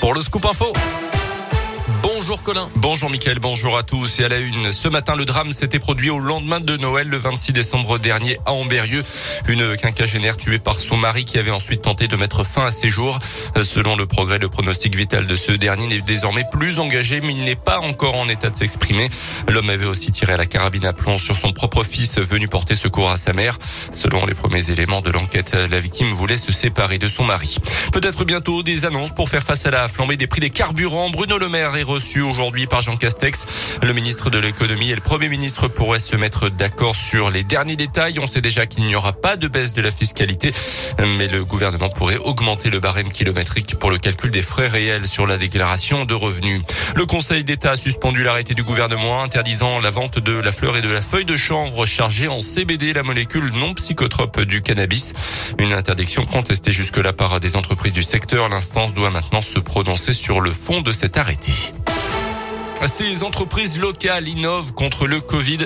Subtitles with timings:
[0.00, 0.72] pour le scoop info.
[2.20, 2.68] Bonjour Colin.
[2.76, 4.20] Bonjour Mickaël, bonjour à tous.
[4.20, 7.16] Et à la une, ce matin, le drame s'était produit au lendemain de Noël, le
[7.16, 9.02] 26 décembre dernier, à Amberieux.
[9.48, 12.90] Une quinquagénaire tuée par son mari qui avait ensuite tenté de mettre fin à ses
[12.90, 13.18] jours.
[13.62, 17.42] Selon le progrès, le pronostic vital de ce dernier n'est désormais plus engagé, mais il
[17.44, 19.08] n'est pas encore en état de s'exprimer.
[19.48, 22.74] L'homme avait aussi tiré à la carabine à plomb sur son propre fils venu porter
[22.74, 23.56] secours à sa mère.
[23.92, 27.56] Selon les premiers éléments de l'enquête, la victime voulait se séparer de son mari.
[27.94, 31.08] Peut-être bientôt des annonces pour faire face à la flambée des prix des carburants.
[31.08, 33.78] Bruno Le Maire est reçu aujourd'hui par Jean Castex.
[33.82, 37.76] Le ministre de l'économie et le premier ministre pourraient se mettre d'accord sur les derniers
[37.76, 38.18] détails.
[38.18, 40.50] On sait déjà qu'il n'y aura pas de baisse de la fiscalité,
[40.98, 45.26] mais le gouvernement pourrait augmenter le barème kilométrique pour le calcul des frais réels sur
[45.26, 46.62] la déclaration de revenus.
[46.96, 50.82] Le Conseil d'État a suspendu l'arrêté du gouvernement interdisant la vente de la fleur et
[50.82, 55.12] de la feuille de chanvre chargée en CBD, la molécule non psychotrope du cannabis.
[55.58, 58.48] Une interdiction contestée jusque-là par des entreprises du secteur.
[58.48, 61.52] L'instance doit maintenant se prononcer sur le fond de cet arrêté.
[62.86, 65.58] Ces entreprises locales innovent contre le Covid.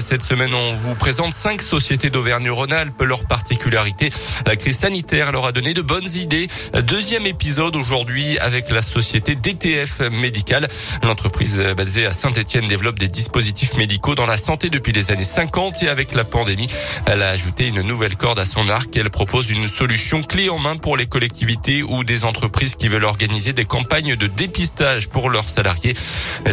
[0.00, 3.02] Cette semaine, on vous présente cinq sociétés d'Auvergne-Rhône-Alpes.
[3.02, 4.10] Leur particularité,
[4.46, 6.48] la crise sanitaire leur a donné de bonnes idées.
[6.84, 10.66] Deuxième épisode aujourd'hui avec la société DTF Médical.
[11.02, 15.84] L'entreprise basée à Saint-Etienne développe des dispositifs médicaux dans la santé depuis les années 50
[15.84, 16.68] et avec la pandémie,
[17.06, 18.96] elle a ajouté une nouvelle corde à son arc.
[18.96, 23.04] Elle propose une solution clé en main pour les collectivités ou des entreprises qui veulent
[23.04, 25.94] organiser des campagnes de dépistage pour leurs salariés.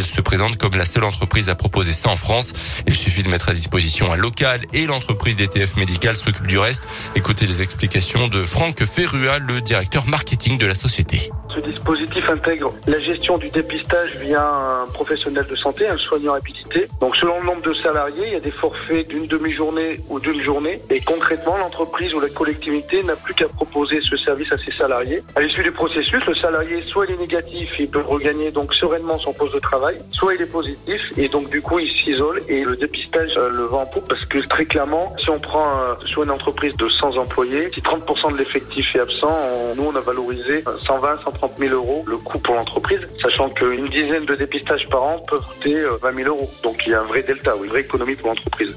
[0.04, 2.52] Se présente comme la seule entreprise à proposer ça en France.
[2.86, 6.88] Il suffit de mettre à disposition un local et l'entreprise DTF Médical s'occupe du reste.
[7.16, 11.30] Écoutez les explications de Franck Ferrua, le directeur marketing de la société.
[11.54, 16.86] Ce dispositif intègre la gestion du dépistage via un professionnel de santé, un soignant habilité.
[17.00, 20.42] Donc selon le nombre de salariés, il y a des forfaits d'une demi-journée ou d'une
[20.42, 20.80] journée.
[20.90, 25.20] Et concrètement, l'entreprise ou la collectivité n'a plus qu'à proposer ce service à ses salariés.
[25.36, 29.18] À l'issue du processus, le salarié, soit il est négatif, il peut regagner donc sereinement
[29.18, 32.64] son poste de travail, soit il est positif et donc du coup il s'isole et
[32.64, 35.94] le dépistage euh, le vend en poupe parce que très clairement, si on prend euh,
[36.06, 40.00] sur une entreprise de 100 employés, si 30% de l'effectif est absent, nous on a
[40.00, 45.02] valorisé 120, 130 000 euros le coût pour l'entreprise, sachant qu'une dizaine de dépistages par
[45.02, 46.50] an peut coûter 20 euh, 000 euros.
[46.62, 48.74] Donc il y a un vrai delta, une vraie économie pour l'entreprise.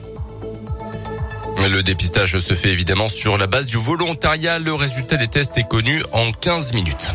[1.69, 4.59] Le dépistage se fait évidemment sur la base du volontariat.
[4.59, 7.09] Le résultat des tests est connu en 15 minutes.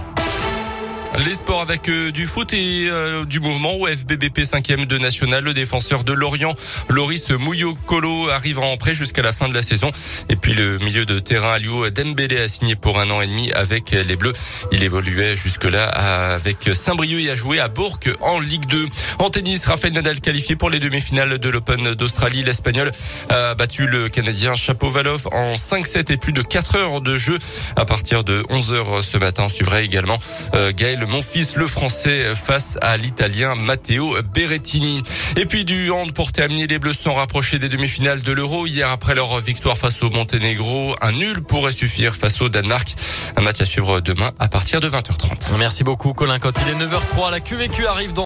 [1.19, 5.45] Les sports avec euh, du foot et euh, du mouvement au FBBP 5e de national.
[5.45, 6.55] Le défenseur de Lorient,
[6.89, 9.91] Loris Mouyokolo, arrive en prêt jusqu'à la fin de la saison.
[10.31, 13.53] Et puis le milieu de terrain Aliou Dembélé a signé pour un an et demi
[13.53, 14.33] avec les Bleus.
[14.73, 18.89] Il évoluait jusque-là avec Saint-Brieuc et a joué à Bourg en Ligue 2.
[19.19, 22.43] En tennis, Rafael Nadal qualifié pour les demi-finales de l'Open d'Australie.
[22.43, 22.91] L'Espagnol
[23.29, 27.39] a battu le Canadien Chapovalov en 5-7 et plus de 4 heures de jeu.
[27.77, 30.19] À partir de 11 heures ce matin, on suivra également
[30.55, 35.03] euh, Gaël mon fils, le français, face à l'italien Matteo Berrettini.
[35.37, 38.67] Et puis du hand pour terminer, les Bleus sont rapprochés des demi-finales de l'Euro.
[38.67, 42.95] Hier, après leur victoire face au Monténégro, un nul pourrait suffire face au Danemark.
[43.37, 45.57] Un match à suivre demain à partir de 20h30.
[45.59, 46.59] Merci beaucoup Colin Cotte.
[46.67, 48.21] Il est 9h03, la QVQ arrive dans